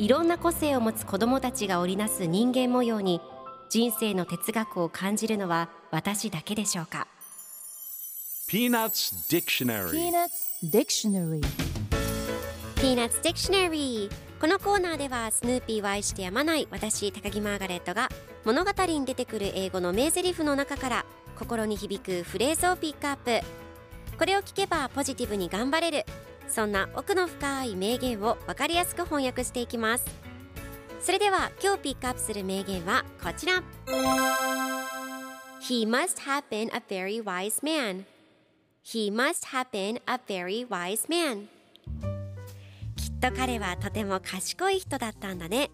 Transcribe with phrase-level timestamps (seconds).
[0.00, 3.20] いろんな個性を持つ子どもたちが織りなす人間模様に
[3.68, 7.06] 人生の哲学を感じるのは私だけでしょうか。
[8.48, 11.42] Peanuts Dictionary Peanuts Dictionary
[12.80, 18.08] Peanuts Dictionary このコーナーではスヌーピーを愛してやまない私高木マーガレットが
[18.46, 21.04] 物語に出てくる英語の名台詞の中から
[21.38, 23.46] 心に響くフレーズをピックアップ。
[24.16, 26.04] これを聞けばポジティブに頑張れる
[26.50, 30.04] そんな奥の深い名言を分かりやすく翻訳していきます。
[31.00, 33.62] それでは今日ピックアップする名言はこちら。
[35.62, 38.04] He must have been a very wise man.
[38.84, 41.46] He must have been a very wise man.
[42.96, 45.70] きっと彼はとても賢い人だったんだね。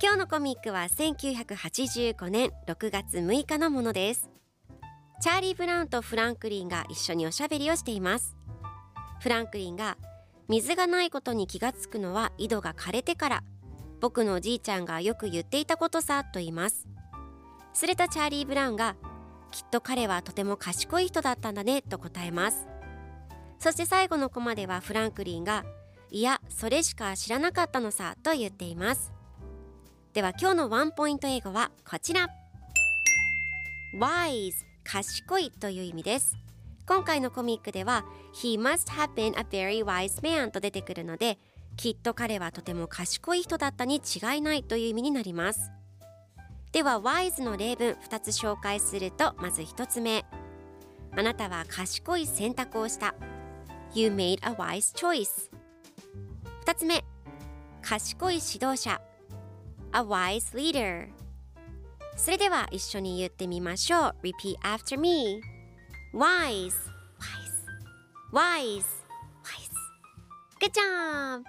[0.00, 4.30] 今日のコミックは1985年6月6日のものです。
[5.20, 8.36] チャーリー・ブラウンとフランクリンが一緒におしゃべりをしています。
[9.22, 9.98] フランクリンが
[10.48, 13.44] 水がないことに気がつくのは井戸が枯れてから。
[14.00, 16.88] 僕のおじいちゃんがよく言っていたことさと言います。
[17.72, 18.96] するとチャーリー・ブラウンが
[19.52, 22.66] きっと彼はとても賢い人だったんだねと答えます。
[23.60, 25.64] そして最後のコマではフランクリンが
[26.10, 29.12] いやそれしか知らなかったのさと言っています。
[30.14, 32.26] では今日のワンポイント英語はこちら。
[33.96, 34.50] wise
[34.82, 36.34] 賢いという意味です。
[36.94, 38.04] 今回のコミックでは
[38.34, 41.38] He must have been a very wise man と出てくるので
[41.78, 45.70] きっと彼はとても賢い人だったに違いないという意味になります。
[46.70, 50.26] では wise の例文2つ紹介するとまず1つ目。
[51.16, 53.14] あなたは賢い選択をした。
[53.94, 55.50] You made a wise choice
[56.66, 57.02] 2つ目。
[57.80, 59.00] 賢い指導者。
[59.94, 61.08] A wise leader
[62.18, 64.14] それでは一緒に言ってみましょう。
[64.22, 65.40] Repeat after me
[66.14, 66.76] Wise
[67.18, 67.64] Wise
[68.32, 68.84] Wise
[69.42, 69.72] Wise
[70.60, 71.42] Good job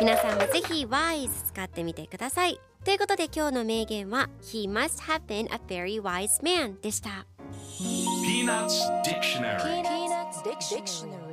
[0.00, 7.26] 皆さんもぜひ Wise 使ってみてくださいということで今日の名言は He must have been a very wise man でした
[8.24, 11.23] Peanuts Dictionary Peanuts Dictionary